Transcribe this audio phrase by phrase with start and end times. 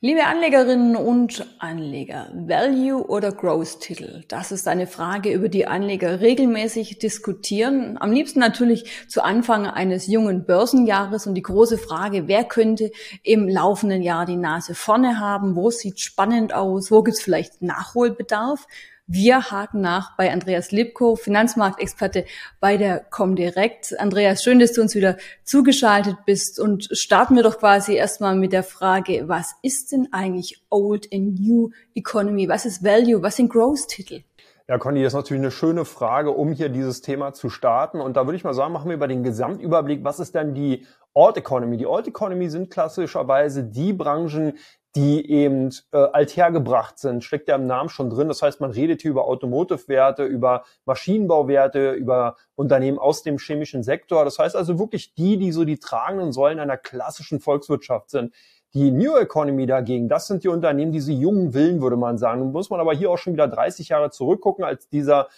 [0.00, 4.22] Liebe Anlegerinnen und Anleger, Value oder Growth-Titel?
[4.28, 7.98] Das ist eine Frage, über die Anleger regelmäßig diskutieren.
[7.98, 12.92] Am liebsten natürlich zu Anfang eines jungen Börsenjahres und die große Frage, wer könnte
[13.24, 15.56] im laufenden Jahr die Nase vorne haben?
[15.56, 16.92] Wo sieht spannend aus?
[16.92, 18.68] Wo gibt es vielleicht Nachholbedarf?
[19.10, 22.26] Wir haken nach bei Andreas Lipko, Finanzmarktexperte
[22.60, 23.98] bei der Comdirect.
[23.98, 28.52] Andreas, schön, dass du uns wieder zugeschaltet bist und starten wir doch quasi erstmal mit
[28.52, 32.50] der Frage, was ist denn eigentlich Old and New Economy?
[32.50, 33.22] Was ist Value?
[33.22, 34.24] Was sind Growth-Titel?
[34.68, 38.02] Ja, Conny, das ist natürlich eine schöne Frage, um hier dieses Thema zu starten.
[38.02, 40.86] Und da würde ich mal sagen, machen wir über den Gesamtüberblick, was ist denn die
[41.14, 41.78] Old Economy?
[41.78, 44.58] Die Old Economy sind klassischerweise die Branchen,
[44.98, 48.26] die eben äh, althergebracht sind, steckt ja im Namen schon drin.
[48.26, 54.24] Das heißt, man redet hier über Automotive-Werte, über Maschinenbauwerte, über Unternehmen aus dem chemischen Sektor.
[54.24, 58.34] Das heißt also wirklich die, die so die tragenden Säulen einer klassischen Volkswirtschaft sind.
[58.74, 62.40] Die New Economy dagegen, das sind die Unternehmen, diese jungen Willen, würde man sagen.
[62.40, 65.28] Nun muss man aber hier auch schon wieder 30 Jahre zurückgucken, als dieser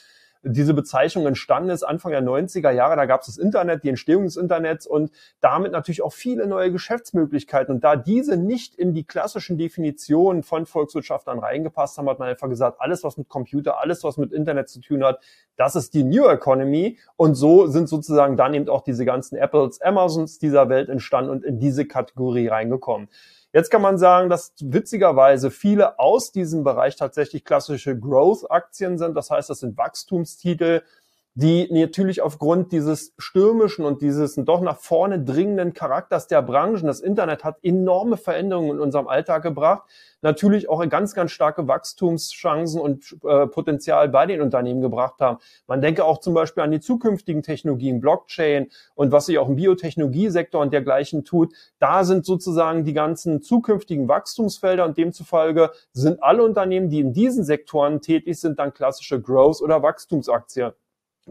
[0.43, 4.25] diese Bezeichnung entstanden ist, Anfang der 90er Jahre, da gab es das Internet, die Entstehung
[4.25, 5.11] des Internets und
[5.41, 7.75] damit natürlich auch viele neue Geschäftsmöglichkeiten.
[7.75, 12.49] Und da diese nicht in die klassischen Definitionen von Volkswirtschaftern reingepasst haben, hat man einfach
[12.49, 15.21] gesagt, alles, was mit Computer, alles, was mit Internet zu tun hat,
[15.57, 16.99] das ist die New Economy.
[17.17, 21.45] Und so sind sozusagen dann eben auch diese ganzen Apples, Amazons dieser Welt entstanden und
[21.45, 23.09] in diese Kategorie reingekommen.
[23.53, 29.15] Jetzt kann man sagen, dass witzigerweise viele aus diesem Bereich tatsächlich klassische Growth-Aktien sind.
[29.17, 30.83] Das heißt, das sind Wachstumstitel,
[31.35, 37.01] die natürlich aufgrund dieses stürmischen und dieses doch nach vorne dringenden Charakters der Branchen, das
[37.01, 39.85] Internet hat enorme Veränderungen in unserem Alltag gebracht,
[40.23, 45.39] natürlich auch ganz, ganz starke Wachstumschancen und äh, Potenzial bei den Unternehmen gebracht haben.
[45.69, 49.57] Man denke auch zum Beispiel an die zukünftigen Technologien, Blockchain und was sich auch im
[49.57, 51.55] Biotechnologiesektor und dergleichen tut.
[51.79, 57.45] Da sind sozusagen die ganzen zukünftigen Wachstumsfelder und demzufolge sind alle Unternehmen, die in diesen
[57.45, 60.73] Sektoren tätig sind, dann klassische Growth- oder Wachstumsaktien.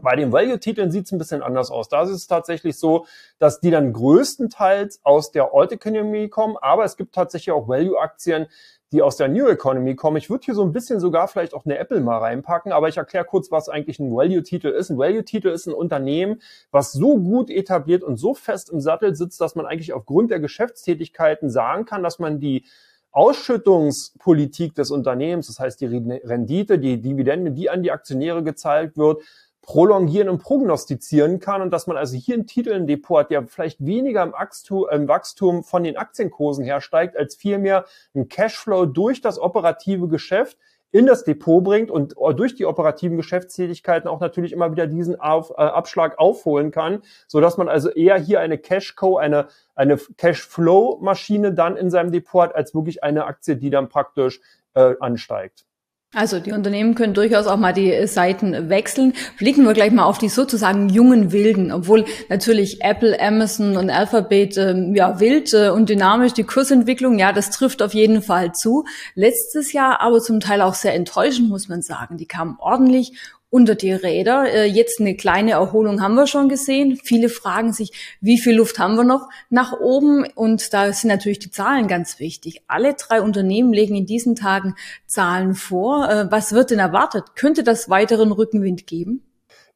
[0.02, 1.88] Bei den Value-Titeln sieht es ein bisschen anders aus.
[1.88, 3.06] Da ist es tatsächlich so,
[3.38, 8.46] dass die dann größtenteils aus der Old Economy kommen, aber es gibt tatsächlich auch Value-Aktien,
[8.92, 10.16] die aus der New Economy kommen.
[10.16, 12.96] Ich würde hier so ein bisschen sogar vielleicht auch eine Apple mal reinpacken, aber ich
[12.96, 14.90] erkläre kurz, was eigentlich ein Value-Titel ist.
[14.90, 16.40] Ein Value-Titel ist ein Unternehmen,
[16.72, 20.40] was so gut etabliert und so fest im Sattel sitzt, dass man eigentlich aufgrund der
[20.40, 22.64] Geschäftstätigkeiten sagen kann, dass man die
[23.12, 29.22] Ausschüttungspolitik des Unternehmens, das heißt die Rendite, die Dividende, die an die Aktionäre gezahlt wird,
[29.62, 33.46] prolongieren und prognostizieren kann und dass man also hier einen Titel im Depot hat, der
[33.46, 37.84] vielleicht weniger im Wachstum, von den Aktienkursen hersteigt, als vielmehr
[38.14, 40.56] ein Cashflow durch das operative Geschäft
[40.92, 45.50] in das Depot bringt und durch die operativen Geschäftstätigkeiten auch natürlich immer wieder diesen auf,
[45.50, 51.54] äh, Abschlag aufholen kann, so dass man also eher hier eine Cashco, eine eine Cashflow-Maschine
[51.54, 54.40] dann in seinem Depot hat, als wirklich eine Aktie, die dann praktisch
[54.74, 55.64] äh, ansteigt.
[56.12, 59.12] Also die Unternehmen können durchaus auch mal die Seiten wechseln.
[59.38, 64.56] Blicken wir gleich mal auf die sozusagen jungen Wilden, obwohl natürlich Apple, Amazon und Alphabet
[64.56, 68.86] ähm, ja wild äh, und dynamisch die Kursentwicklung, ja, das trifft auf jeden Fall zu.
[69.14, 72.16] Letztes Jahr aber zum Teil auch sehr enttäuschend, muss man sagen.
[72.16, 73.12] Die kamen ordentlich
[73.50, 74.52] unter die Räder.
[74.52, 76.98] Äh, jetzt eine kleine Erholung haben wir schon gesehen.
[77.02, 80.24] Viele fragen sich, wie viel Luft haben wir noch nach oben?
[80.34, 82.62] Und da sind natürlich die Zahlen ganz wichtig.
[82.68, 86.08] Alle drei Unternehmen legen in diesen Tagen Zahlen vor.
[86.08, 87.34] Äh, was wird denn erwartet?
[87.34, 89.24] Könnte das weiteren Rückenwind geben?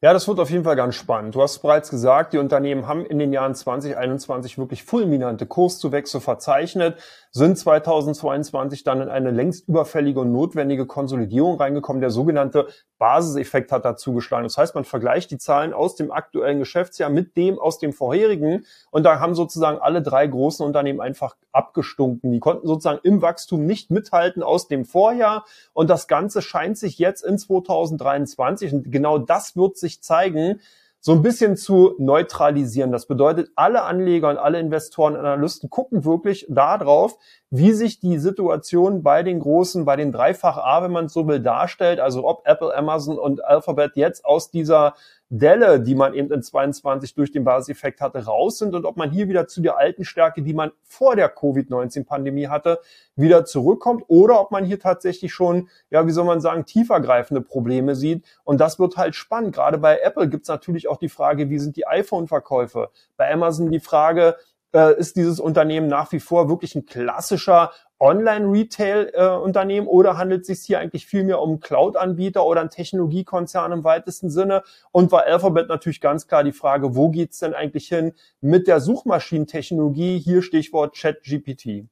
[0.01, 1.35] Ja, das wird auf jeden Fall ganz spannend.
[1.35, 6.97] Du hast bereits gesagt, die Unternehmen haben in den Jahren 2021 wirklich fulminante Kurszuwächse verzeichnet,
[7.31, 12.01] sind 2022 dann in eine längst überfällige und notwendige Konsolidierung reingekommen.
[12.01, 12.67] Der sogenannte
[12.97, 14.43] Basiseffekt hat dazu geschlagen.
[14.43, 18.65] Das heißt, man vergleicht die Zahlen aus dem aktuellen Geschäftsjahr mit dem aus dem vorherigen
[18.89, 22.31] und da haben sozusagen alle drei großen Unternehmen einfach abgestunken.
[22.31, 26.99] Die konnten sozusagen im Wachstum nicht mithalten aus dem Vorjahr und das Ganze scheint sich
[26.99, 30.59] jetzt in 2023 und genau das wird sich zeigen,
[30.99, 32.91] so ein bisschen zu neutralisieren.
[32.91, 37.19] Das bedeutet, alle Anleger und alle Investoren und Analysten gucken wirklich darauf,
[37.57, 41.27] wie sich die Situation bei den großen, bei den Dreifach A, wenn man es so
[41.27, 41.99] will, darstellt.
[41.99, 44.95] Also ob Apple, Amazon und Alphabet jetzt aus dieser
[45.29, 49.09] Delle, die man eben in 22 durch den Basiseffekt hatte, raus sind und ob man
[49.09, 52.79] hier wieder zu der alten Stärke, die man vor der Covid-19-Pandemie hatte,
[53.15, 57.95] wieder zurückkommt oder ob man hier tatsächlich schon, ja, wie soll man sagen, tiefergreifende Probleme
[57.95, 58.23] sieht.
[58.43, 59.55] Und das wird halt spannend.
[59.55, 62.89] Gerade bei Apple gibt es natürlich auch die Frage, wie sind die iPhone-Verkäufe?
[63.17, 64.35] Bei Amazon die Frage,
[64.73, 70.67] äh, ist dieses Unternehmen nach wie vor wirklich ein klassischer Online-Retail-Unternehmen oder handelt es sich
[70.67, 74.63] hier eigentlich vielmehr um Cloud-Anbieter oder einen Technologiekonzern im weitesten Sinne?
[74.91, 78.81] Und bei Alphabet natürlich ganz klar die Frage, wo geht's denn eigentlich hin mit der
[78.81, 80.19] Suchmaschinentechnologie?
[80.19, 81.87] Hier Stichwort ChatGPT.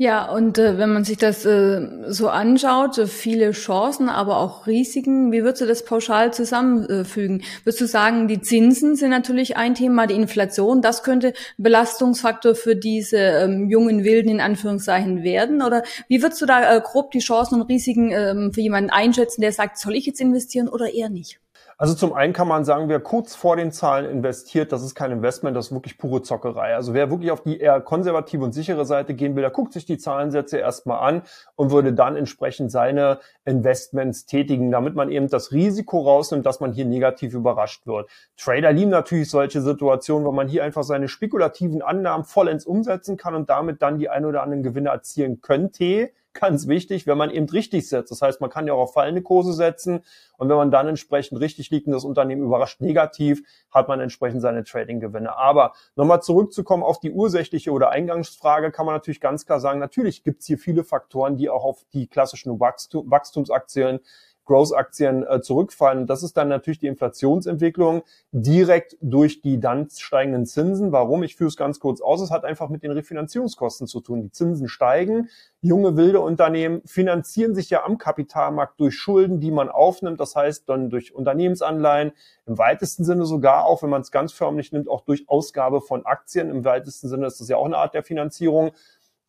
[0.00, 4.68] Ja, und äh, wenn man sich das äh, so anschaut, äh, viele Chancen, aber auch
[4.68, 7.42] Risiken, wie würdest du das pauschal zusammenfügen?
[7.64, 12.76] Würdest du sagen, die Zinsen sind natürlich ein Thema, die Inflation, das könnte Belastungsfaktor für
[12.76, 15.62] diese ähm, jungen Wilden in Anführungszeichen werden?
[15.62, 19.40] Oder wie würdest du da äh, grob die Chancen und Risiken ähm, für jemanden einschätzen,
[19.40, 21.40] der sagt, soll ich jetzt investieren oder eher nicht?
[21.80, 25.12] Also zum einen kann man sagen, wer kurz vor den Zahlen investiert, das ist kein
[25.12, 26.74] Investment, das ist wirklich pure Zockerei.
[26.74, 29.86] Also wer wirklich auf die eher konservative und sichere Seite gehen will, der guckt sich
[29.86, 31.22] die Zahlensätze erstmal an
[31.54, 36.72] und würde dann entsprechend seine Investments tätigen, damit man eben das Risiko rausnimmt, dass man
[36.72, 38.10] hier negativ überrascht wird.
[38.36, 43.36] Trader lieben natürlich solche Situationen, weil man hier einfach seine spekulativen Annahmen vollends umsetzen kann
[43.36, 47.48] und damit dann die ein oder anderen Gewinne erzielen könnte ganz wichtig, wenn man eben
[47.48, 48.10] richtig setzt.
[48.10, 50.00] Das heißt, man kann ja auch auf fallende Kurse setzen
[50.36, 54.40] und wenn man dann entsprechend richtig liegt und das Unternehmen überrascht negativ, hat man entsprechend
[54.40, 55.36] seine Trading-Gewinne.
[55.36, 60.22] Aber nochmal zurückzukommen auf die ursächliche oder Eingangsfrage, kann man natürlich ganz klar sagen, natürlich
[60.22, 64.00] gibt es hier viele Faktoren, die auch auf die klassischen Wachstum, Wachstumsaktien
[64.48, 66.06] Growth-Aktien äh, zurückfallen.
[66.06, 68.02] Das ist dann natürlich die Inflationsentwicklung
[68.32, 70.90] direkt durch die dann steigenden Zinsen.
[70.90, 71.22] Warum?
[71.22, 72.20] Ich führe es ganz kurz aus.
[72.22, 74.22] Es hat einfach mit den Refinanzierungskosten zu tun.
[74.22, 75.28] Die Zinsen steigen.
[75.60, 80.18] Junge, wilde Unternehmen finanzieren sich ja am Kapitalmarkt durch Schulden, die man aufnimmt.
[80.18, 82.12] Das heißt dann durch Unternehmensanleihen.
[82.46, 86.06] Im weitesten Sinne sogar auch, wenn man es ganz förmlich nimmt, auch durch Ausgabe von
[86.06, 86.48] Aktien.
[86.50, 88.72] Im weitesten Sinne ist das ja auch eine Art der Finanzierung.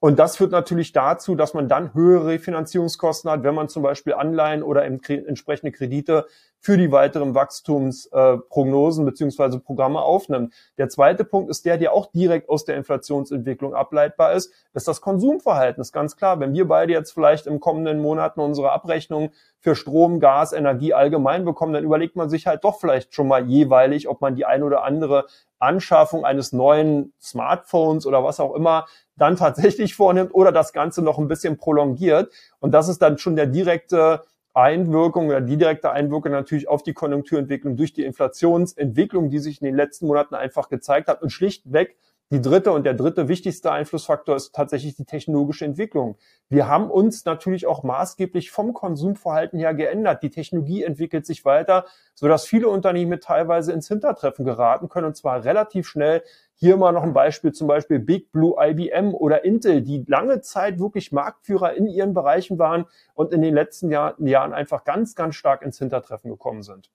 [0.01, 4.13] Und das führt natürlich dazu, dass man dann höhere Finanzierungskosten hat, wenn man zum Beispiel
[4.13, 6.25] Anleihen oder entsprechende Kredite
[6.61, 10.53] für die weiteren Wachstumsprognosen äh, beziehungsweise Programme aufnimmt.
[10.77, 15.01] Der zweite Punkt ist der, der auch direkt aus der Inflationsentwicklung ableitbar ist, ist das
[15.01, 15.81] Konsumverhalten.
[15.81, 20.19] ist ganz klar, wenn wir beide jetzt vielleicht im kommenden Monaten unsere Abrechnung für Strom,
[20.19, 24.21] Gas, Energie allgemein bekommen, dann überlegt man sich halt doch vielleicht schon mal jeweilig, ob
[24.21, 25.25] man die ein oder andere
[25.59, 31.17] Anschaffung eines neuen Smartphones oder was auch immer dann tatsächlich vornimmt oder das Ganze noch
[31.17, 32.31] ein bisschen prolongiert.
[32.59, 34.23] Und das ist dann schon der direkte
[34.53, 39.65] Einwirkung oder die direkte Einwirkung natürlich auf die Konjunkturentwicklung durch die Inflationsentwicklung, die sich in
[39.65, 41.95] den letzten Monaten einfach gezeigt hat und schlichtweg
[42.31, 46.15] die dritte und der dritte wichtigste Einflussfaktor ist tatsächlich die technologische Entwicklung.
[46.47, 50.21] Wir haben uns natürlich auch maßgeblich vom Konsumverhalten her geändert.
[50.21, 55.43] Die Technologie entwickelt sich weiter, sodass viele Unternehmen teilweise ins Hintertreffen geraten können und zwar
[55.43, 56.21] relativ schnell.
[56.53, 60.77] Hier mal noch ein Beispiel, zum Beispiel Big Blue, IBM oder Intel, die lange Zeit
[60.77, 62.85] wirklich Marktführer in ihren Bereichen waren
[63.15, 66.91] und in den letzten Jahr, Jahren einfach ganz, ganz stark ins Hintertreffen gekommen sind.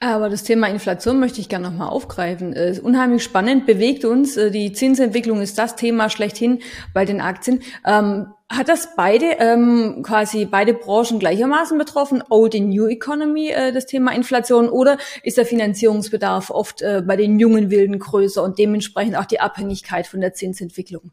[0.00, 2.52] Aber das Thema Inflation möchte ich gerne nochmal aufgreifen.
[2.52, 4.36] Ist unheimlich spannend, bewegt uns.
[4.36, 6.60] Äh, die Zinsentwicklung ist das Thema schlechthin
[6.92, 7.62] bei den Aktien.
[7.86, 12.22] Ähm, hat das beide, ähm, quasi beide Branchen gleichermaßen betroffen?
[12.28, 14.68] Old and New Economy, äh, das Thema Inflation?
[14.68, 19.40] Oder ist der Finanzierungsbedarf oft äh, bei den jungen Wilden größer und dementsprechend auch die
[19.40, 21.12] Abhängigkeit von der Zinsentwicklung?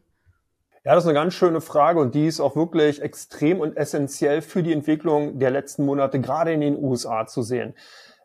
[0.84, 4.42] Ja, das ist eine ganz schöne Frage und die ist auch wirklich extrem und essentiell
[4.42, 7.74] für die Entwicklung der letzten Monate, gerade in den USA zu sehen.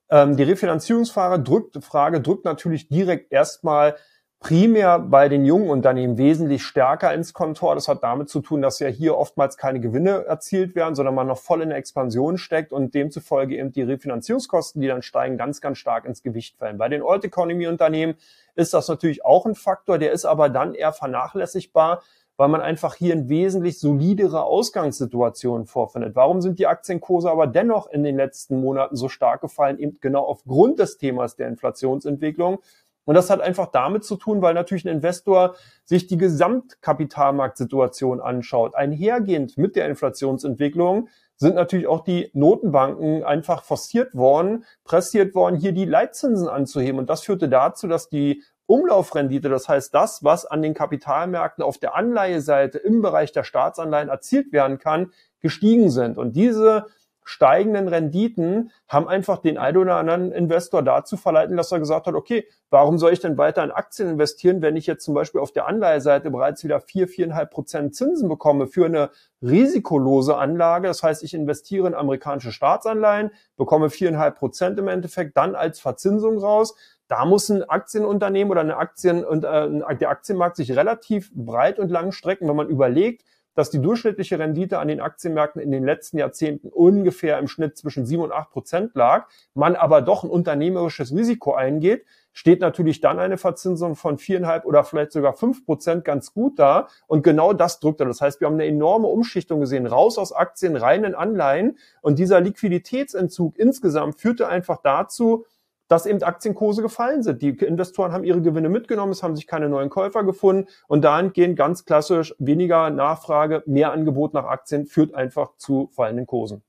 [0.10, 3.96] Ähm, die Refinanzierungsfrage drückt, Frage drückt natürlich direkt erstmal
[4.40, 7.74] primär bei den jungen Unternehmen wesentlich stärker ins Kontor.
[7.76, 11.28] Das hat damit zu tun, dass ja hier oftmals keine Gewinne erzielt werden, sondern man
[11.28, 15.60] noch voll in der Expansion steckt und demzufolge eben die Refinanzierungskosten, die dann steigen, ganz,
[15.60, 16.78] ganz stark ins Gewicht fallen.
[16.78, 18.16] Bei den Old Economy Unternehmen
[18.56, 22.04] ist das natürlich auch ein Faktor, der ist aber dann eher vernachlässigbar,
[22.38, 26.16] weil man einfach hier eine wesentlich solidere Ausgangssituation vorfindet.
[26.16, 29.80] Warum sind die Aktienkurse aber dennoch in den letzten Monaten so stark gefallen?
[29.80, 32.60] Eben genau aufgrund des Themas der Inflationsentwicklung.
[33.06, 38.76] Und das hat einfach damit zu tun, weil natürlich ein Investor sich die Gesamtkapitalmarktsituation anschaut.
[38.76, 41.08] Einhergehend mit der Inflationsentwicklung
[41.38, 47.00] sind natürlich auch die Notenbanken einfach forciert worden, pressiert worden, hier die Leitzinsen anzuheben.
[47.00, 51.78] Und das führte dazu, dass die Umlaufrendite, das heißt das, was an den Kapitalmärkten auf
[51.78, 56.18] der Anleiheseite im Bereich der Staatsanleihen erzielt werden kann, gestiegen sind.
[56.18, 56.86] Und diese
[57.28, 62.16] steigenden Renditen haben einfach den einen oder anderen Investor dazu verleiten, dass er gesagt hat,
[62.16, 65.52] okay, warum soll ich denn weiter in Aktien investieren, wenn ich jetzt zum Beispiel auf
[65.52, 69.10] der Anleiheseite bereits wieder vier, viereinhalb Prozent Zinsen bekomme für eine
[69.42, 70.88] risikolose Anlage.
[70.88, 76.38] Das heißt, ich investiere in amerikanische Staatsanleihen, bekomme viereinhalb Prozent im Endeffekt dann als Verzinsung
[76.38, 76.76] raus
[77.08, 81.90] da muss ein Aktienunternehmen oder eine Aktien und äh, der Aktienmarkt sich relativ breit und
[81.90, 83.24] lang strecken, wenn man überlegt,
[83.58, 88.06] dass die durchschnittliche Rendite an den Aktienmärkten in den letzten Jahrzehnten ungefähr im Schnitt zwischen
[88.06, 93.18] 7 und 8 Prozent lag, man aber doch ein unternehmerisches Risiko eingeht, steht natürlich dann
[93.18, 96.88] eine Verzinsung von viereinhalb oder vielleicht sogar fünf Prozent ganz gut da.
[97.08, 98.06] Und genau das drückt er.
[98.06, 101.80] Das heißt, wir haben eine enorme Umschichtung gesehen, raus aus Aktien, rein in Anleihen.
[102.02, 105.46] Und dieser Liquiditätsentzug insgesamt führte einfach dazu,
[105.88, 107.42] dass eben Aktienkurse gefallen sind.
[107.42, 111.58] Die Investoren haben ihre Gewinne mitgenommen, es haben sich keine neuen Käufer gefunden und dahingehend
[111.58, 116.64] ganz klassisch weniger Nachfrage, mehr Angebot nach Aktien führt einfach zu fallenden Kursen.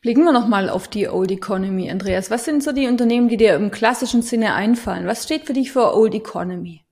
[0.00, 2.30] Blicken wir nochmal auf die Old Economy, Andreas.
[2.30, 5.06] Was sind so die Unternehmen, die dir im klassischen Sinne einfallen?
[5.06, 6.82] Was steht für dich für Old Economy?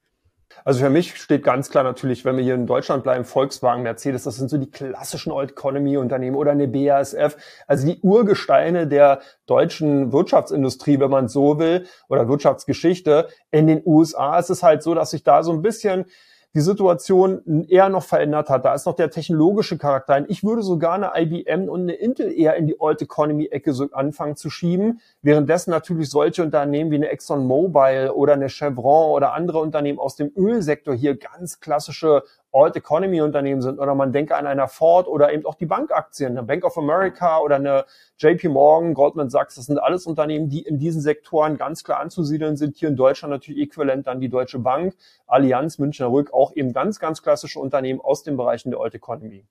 [0.64, 4.24] Also für mich steht ganz klar natürlich, wenn wir hier in Deutschland bleiben, Volkswagen, Mercedes,
[4.24, 7.36] das sind so die klassischen Old Economy Unternehmen oder eine BASF,
[7.66, 13.28] also die Urgesteine der deutschen Wirtschaftsindustrie, wenn man so will, oder Wirtschaftsgeschichte.
[13.50, 16.06] In den USA ist es halt so, dass sich da so ein bisschen
[16.54, 18.64] die Situation eher noch verändert hat.
[18.64, 20.28] Da ist noch der technologische Charakter.
[20.28, 23.88] Ich würde sogar eine IBM und eine Intel eher in die Old Economy Ecke so
[23.92, 29.58] anfangen zu schieben, währenddessen natürlich solche Unternehmen wie eine ExxonMobil oder eine Chevron oder andere
[29.58, 34.46] Unternehmen aus dem Ölsektor hier ganz klassische Old Economy Unternehmen sind oder man denke an
[34.46, 37.84] einer Ford oder eben auch die Bankaktien, eine Bank of America oder eine
[38.18, 42.56] JP Morgan, Goldman Sachs, das sind alles Unternehmen, die in diesen Sektoren ganz klar anzusiedeln
[42.56, 42.76] sind.
[42.76, 44.94] Hier in Deutschland natürlich äquivalent dann die Deutsche Bank,
[45.26, 49.44] Allianz, Münchner Rück, auch eben ganz, ganz klassische Unternehmen aus den Bereichen der Old Economy.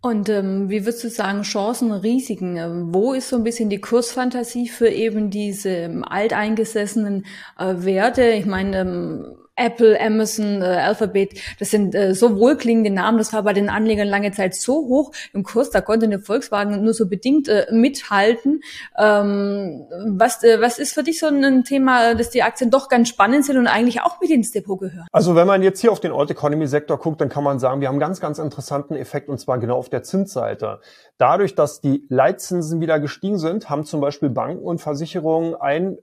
[0.00, 2.56] Und ähm, wie würdest du sagen, Chancen, Risiken?
[2.56, 7.26] Ähm, wo ist so ein bisschen die Kursfantasie für eben diese ähm, alteingesessenen
[7.58, 8.22] äh, Werte?
[8.30, 13.42] Ich meine, ähm, Apple, Amazon, äh, Alphabet, das sind äh, so wohlklingende Namen, das war
[13.42, 17.08] bei den Anlegern lange Zeit so hoch im Kurs, da konnte eine Volkswagen nur so
[17.08, 18.60] bedingt äh, mithalten.
[18.98, 23.08] Ähm, was, äh, was ist für dich so ein Thema, dass die Aktien doch ganz
[23.08, 25.06] spannend sind und eigentlich auch mit ins Depot gehören?
[25.12, 27.80] Also wenn man jetzt hier auf den Old Economy Sektor guckt, dann kann man sagen,
[27.80, 30.80] wir haben einen ganz, ganz interessanten Effekt und zwar genau auf der Zinsseite.
[31.18, 35.98] Dadurch, dass die Leitzinsen wieder gestiegen sind, haben zum Beispiel Banken und Versicherungen äh, einen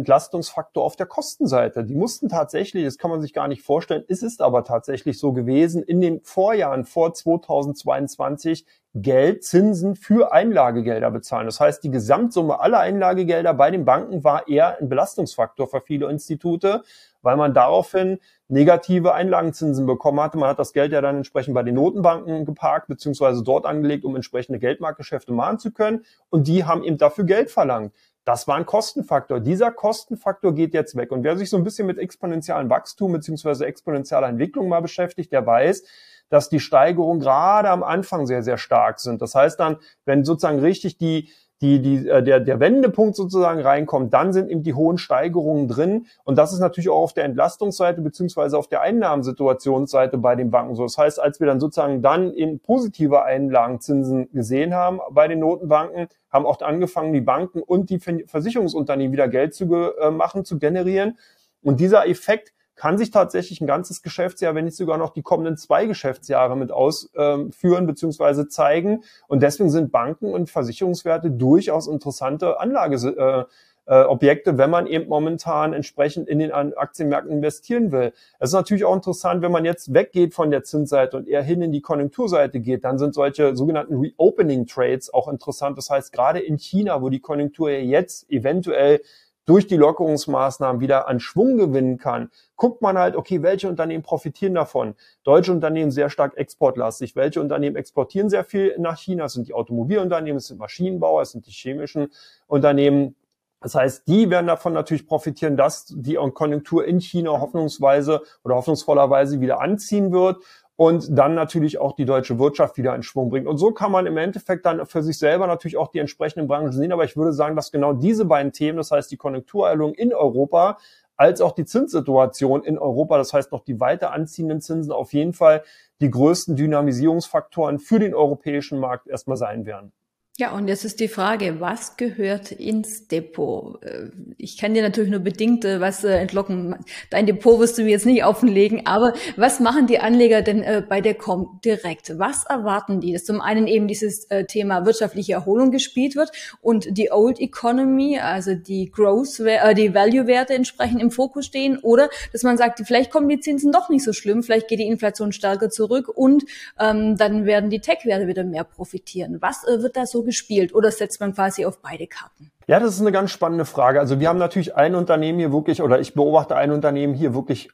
[0.00, 1.84] Entlastungsfaktor auf der Kostenseite.
[1.84, 4.04] Die mussten tatsächlich das kann man sich gar nicht vorstellen.
[4.08, 11.12] Es ist aber tatsächlich so gewesen, in den Vorjahren vor 2022 Geld, Zinsen für Einlagegelder
[11.12, 11.46] bezahlen.
[11.46, 16.10] Das heißt, die Gesamtsumme aller Einlagegelder bei den Banken war eher ein Belastungsfaktor für viele
[16.10, 16.82] Institute,
[17.22, 18.18] weil man daraufhin
[18.48, 20.38] negative Einlagenzinsen bekommen hatte.
[20.38, 24.16] Man hat das Geld ja dann entsprechend bei den Notenbanken geparkt, beziehungsweise dort angelegt, um
[24.16, 26.04] entsprechende Geldmarktgeschäfte machen zu können.
[26.28, 27.92] Und die haben eben dafür Geld verlangt.
[28.30, 29.40] Das war ein Kostenfaktor.
[29.40, 31.10] Dieser Kostenfaktor geht jetzt weg.
[31.10, 35.44] Und wer sich so ein bisschen mit exponentiellem Wachstum beziehungsweise exponentieller Entwicklung mal beschäftigt, der
[35.44, 35.82] weiß,
[36.28, 39.20] dass die Steigerungen gerade am Anfang sehr, sehr stark sind.
[39.20, 44.14] Das heißt dann, wenn sozusagen richtig die, die, die, äh, der, der Wendepunkt sozusagen reinkommt,
[44.14, 46.06] dann sind eben die hohen Steigerungen drin.
[46.24, 50.74] Und das ist natürlich auch auf der Entlastungsseite beziehungsweise auf der Einnahmensituationsseite bei den Banken
[50.74, 50.84] so.
[50.84, 56.08] Das heißt, als wir dann sozusagen dann in positive Einlagenzinsen gesehen haben bei den Notenbanken,
[56.30, 61.18] haben auch angefangen, die Banken und die Versicherungsunternehmen wieder Geld zu äh, machen, zu generieren.
[61.62, 65.58] Und dieser Effekt kann sich tatsächlich ein ganzes Geschäftsjahr, wenn nicht sogar noch die kommenden
[65.58, 68.48] zwei Geschäftsjahre mit ausführen ähm, bzw.
[68.48, 69.04] zeigen.
[69.28, 75.74] Und deswegen sind Banken und Versicherungswerte durchaus interessante Anlageobjekte, äh, äh, wenn man eben momentan
[75.74, 78.14] entsprechend in den Aktienmärkten investieren will.
[78.38, 81.60] Es ist natürlich auch interessant, wenn man jetzt weggeht von der Zinsseite und eher hin
[81.60, 85.76] in die Konjunkturseite geht, dann sind solche sogenannten Reopening Trades auch interessant.
[85.76, 89.02] Das heißt, gerade in China, wo die Konjunktur jetzt eventuell
[89.46, 94.54] durch die Lockerungsmaßnahmen wieder an Schwung gewinnen kann, guckt man halt, okay, welche Unternehmen profitieren
[94.54, 94.94] davon?
[95.24, 97.16] Deutsche Unternehmen sehr stark exportlastig.
[97.16, 99.24] Welche Unternehmen exportieren sehr viel nach China?
[99.24, 102.12] Es sind die Automobilunternehmen, es sind Maschinenbauer, es sind die chemischen
[102.46, 103.16] Unternehmen.
[103.62, 109.40] Das heißt, die werden davon natürlich profitieren, dass die Konjunktur in China hoffnungsweise oder hoffnungsvollerweise
[109.40, 110.38] wieder anziehen wird
[110.80, 113.46] und dann natürlich auch die deutsche Wirtschaft wieder in Schwung bringt.
[113.46, 116.72] Und so kann man im Endeffekt dann für sich selber natürlich auch die entsprechenden Branchen
[116.72, 116.90] sehen.
[116.90, 120.78] Aber ich würde sagen, dass genau diese beiden Themen, das heißt die Konjunkturerholung in Europa,
[121.18, 125.34] als auch die Zinssituation in Europa, das heißt noch die weiter anziehenden Zinsen auf jeden
[125.34, 125.64] Fall
[126.00, 129.92] die größten Dynamisierungsfaktoren für den europäischen Markt erstmal sein werden.
[130.40, 133.84] Ja, und jetzt ist die Frage, was gehört ins Depot?
[133.84, 136.76] Äh, ich kann dir natürlich nur bedingt äh, was äh, entlocken.
[137.10, 141.02] Dein Depot wirst du mir jetzt nicht offenlegen, aber was machen die Anleger denn bei
[141.02, 142.18] der Com direkt?
[142.18, 143.12] Was erwarten die?
[143.12, 146.30] Dass zum einen eben dieses Thema wirtschaftliche Erholung gespielt wird
[146.62, 152.44] und die Old Economy, also die Growth, die Value-Werte entsprechend im Fokus stehen oder dass
[152.44, 155.68] man sagt, vielleicht kommen die Zinsen doch nicht so schlimm, vielleicht geht die Inflation stärker
[155.68, 156.44] zurück und
[156.78, 159.36] ähm, dann werden die Tech-Werte wieder mehr profitieren.
[159.40, 162.50] Was wird da so gespielt oder setzt man quasi auf beide Karten?
[162.66, 164.00] Ja, das ist eine ganz spannende Frage.
[164.00, 167.70] Also wir haben natürlich ein Unternehmen hier wirklich, oder ich beobachte ein Unternehmen hier wirklich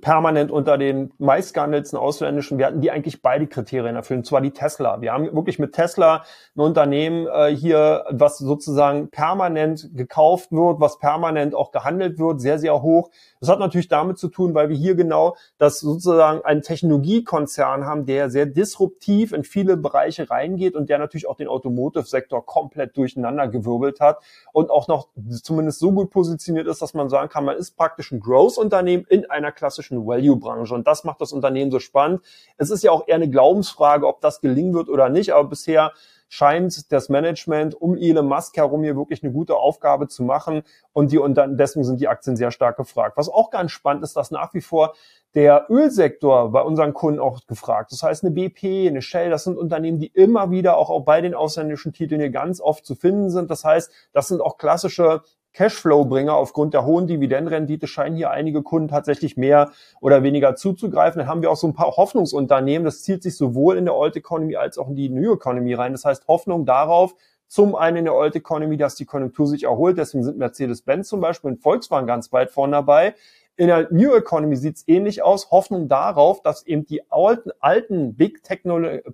[0.00, 5.00] permanent unter den meistgehandelten ausländischen Werten, die eigentlich beide Kriterien erfüllen, und zwar die Tesla.
[5.02, 6.24] Wir haben wirklich mit Tesla
[6.56, 12.58] ein Unternehmen äh, hier, was sozusagen permanent gekauft wird, was permanent auch gehandelt wird, sehr,
[12.58, 13.10] sehr hoch.
[13.40, 18.06] Das hat natürlich damit zu tun, weil wir hier genau das sozusagen einen Technologiekonzern haben,
[18.06, 23.48] der sehr disruptiv in viele Bereiche reingeht und der natürlich auch den Automotive-Sektor komplett durcheinander
[23.48, 24.22] gewirbelt hat
[24.52, 25.08] und auch noch
[25.42, 29.28] zumindest so gut positioniert ist, dass man sagen kann, man ist praktisch ein Growth-Unternehmen in
[29.28, 30.74] einer klassischen Value-Branche.
[30.74, 32.22] Und das macht das Unternehmen so spannend.
[32.56, 35.92] Es ist ja auch eher eine Glaubensfrage, ob das gelingen wird oder nicht, aber bisher
[36.28, 40.62] scheint das Management um Elon Musk herum hier wirklich eine gute Aufgabe zu machen
[40.92, 43.16] und die und dann deswegen sind die Aktien sehr stark gefragt.
[43.16, 44.94] Was auch ganz spannend ist, dass nach wie vor
[45.34, 47.92] der Ölsektor bei unseren Kunden auch gefragt.
[47.92, 51.20] Das heißt, eine BP, eine Shell, das sind Unternehmen, die immer wieder auch, auch bei
[51.20, 53.50] den ausländischen Titeln hier ganz oft zu finden sind.
[53.50, 55.22] Das heißt, das sind auch klassische
[55.54, 59.70] Cashflow-Bringer aufgrund der hohen Dividendenrendite scheinen hier einige Kunden tatsächlich mehr
[60.00, 61.20] oder weniger zuzugreifen.
[61.20, 62.84] Dann haben wir auch so ein paar Hoffnungsunternehmen.
[62.84, 65.92] Das zielt sich sowohl in der Old Economy als auch in die New Economy rein.
[65.92, 67.14] Das heißt Hoffnung darauf,
[67.46, 69.96] zum einen in der Old Economy, dass die Konjunktur sich erholt.
[69.96, 73.14] Deswegen sind Mercedes-Benz zum Beispiel und Volkswagen ganz weit vorne dabei.
[73.56, 75.52] In der New Economy sieht es ähnlich aus.
[75.52, 78.42] Hoffnung darauf, dass eben die alten, alten Big,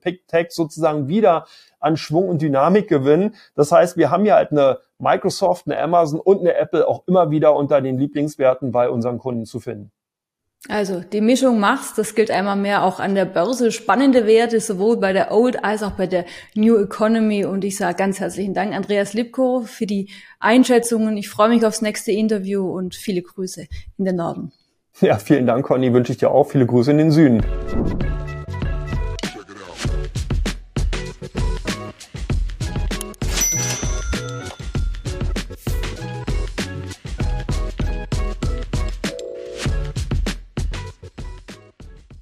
[0.03, 1.47] Big Tech sozusagen wieder
[1.79, 3.35] an Schwung und Dynamik gewinnen.
[3.55, 7.31] Das heißt, wir haben ja halt eine Microsoft, eine Amazon und eine Apple auch immer
[7.31, 9.93] wieder unter den Lieblingswerten bei unseren Kunden zu finden.
[10.69, 13.73] Also die Mischung machst, das gilt einmal mehr auch an der Börse.
[13.73, 17.47] Spannende Werte, sowohl bei der Old als auch bei der New Economy.
[17.47, 21.17] Und ich sage ganz herzlichen Dank, Andreas Lipko, für die Einschätzungen.
[21.17, 24.53] Ich freue mich aufs nächste Interview und viele Grüße in den Norden.
[25.01, 25.95] Ja, vielen Dank, Conny.
[25.95, 27.43] Wünsche ich dir auch viele Grüße in den Süden.